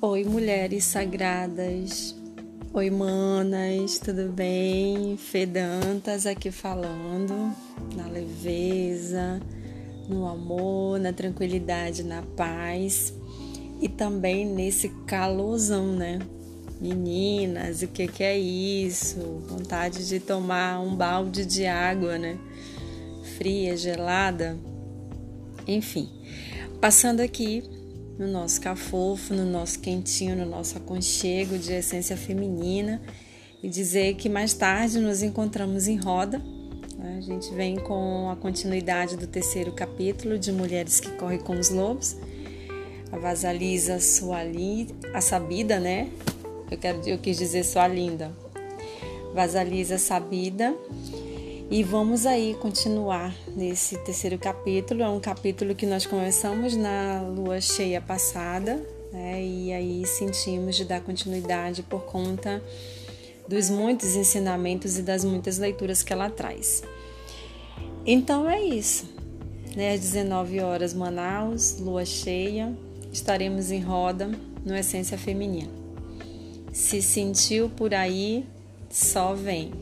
Oi, 0.00 0.22
mulheres 0.22 0.84
sagradas. 0.84 2.14
Oi, 2.72 2.88
manas, 2.88 3.98
tudo 3.98 4.30
bem? 4.30 5.16
Fedantas 5.16 6.24
aqui 6.24 6.52
falando, 6.52 7.52
na 7.96 8.06
leveza, 8.06 9.40
no 10.08 10.28
amor, 10.28 11.00
na 11.00 11.12
tranquilidade, 11.12 12.04
na 12.04 12.22
paz 12.22 13.12
e 13.80 13.88
também 13.88 14.46
nesse 14.46 14.88
calorzão, 15.04 15.88
né? 15.88 16.20
Meninas, 16.80 17.82
o 17.82 17.88
que, 17.88 18.06
que 18.06 18.22
é 18.22 18.38
isso? 18.38 19.18
Vontade 19.48 20.06
de 20.06 20.20
tomar 20.20 20.78
um 20.78 20.94
balde 20.94 21.44
de 21.44 21.66
água, 21.66 22.16
né? 22.16 22.38
Fria, 23.36 23.76
gelada. 23.76 24.56
Enfim, 25.66 26.08
passando 26.80 27.18
aqui 27.18 27.77
no 28.18 28.26
nosso 28.26 28.60
cafofo, 28.60 29.32
no 29.32 29.44
nosso 29.44 29.78
quentinho, 29.78 30.36
no 30.36 30.44
nosso 30.44 30.76
aconchego 30.76 31.56
de 31.56 31.72
essência 31.72 32.16
feminina 32.16 33.00
e 33.62 33.68
dizer 33.68 34.14
que 34.14 34.28
mais 34.28 34.52
tarde 34.52 34.98
nos 34.98 35.22
encontramos 35.22 35.86
em 35.86 35.96
roda. 35.96 36.42
Né? 36.98 37.16
A 37.18 37.20
gente 37.20 37.54
vem 37.54 37.76
com 37.76 38.28
a 38.28 38.36
continuidade 38.36 39.16
do 39.16 39.26
terceiro 39.26 39.72
capítulo 39.72 40.36
de 40.36 40.50
Mulheres 40.50 40.98
que 40.98 41.10
Correm 41.12 41.38
com 41.38 41.58
os 41.58 41.70
Lobos. 41.70 42.16
A 43.12 43.16
Vasalisa 43.16 44.00
Suali, 44.00 44.88
a 45.14 45.20
Sabida, 45.20 45.80
né? 45.80 46.10
Eu, 46.70 46.76
quero, 46.76 47.08
eu 47.08 47.18
quis 47.18 47.38
dizer 47.38 47.64
sua 47.64 47.88
linda. 47.88 48.30
Vasalisa 49.32 49.96
Sabida 49.96 50.76
e 51.70 51.82
vamos 51.82 52.24
aí 52.24 52.54
continuar 52.54 53.34
nesse 53.54 53.98
terceiro 53.98 54.38
capítulo. 54.38 55.02
É 55.02 55.08
um 55.08 55.20
capítulo 55.20 55.74
que 55.74 55.84
nós 55.84 56.06
começamos 56.06 56.74
na 56.74 57.20
lua 57.20 57.60
cheia 57.60 58.00
passada, 58.00 58.82
né? 59.12 59.44
E 59.44 59.72
aí 59.72 60.06
sentimos 60.06 60.76
de 60.76 60.84
dar 60.86 61.02
continuidade 61.02 61.82
por 61.82 62.04
conta 62.04 62.62
dos 63.46 63.68
muitos 63.68 64.16
ensinamentos 64.16 64.98
e 64.98 65.02
das 65.02 65.24
muitas 65.24 65.58
leituras 65.58 66.02
que 66.02 66.12
ela 66.12 66.30
traz. 66.30 66.82
Então 68.06 68.48
é 68.48 68.62
isso. 68.62 69.06
Né? 69.76 69.92
Às 69.92 70.00
19 70.00 70.60
horas, 70.60 70.94
Manaus, 70.94 71.78
lua 71.78 72.06
cheia, 72.06 72.74
estaremos 73.12 73.70
em 73.70 73.80
roda 73.80 74.30
no 74.64 74.74
Essência 74.74 75.18
Feminina. 75.18 75.70
Se 76.72 77.02
sentiu 77.02 77.68
por 77.68 77.92
aí, 77.92 78.46
só 78.88 79.34
vem. 79.34 79.72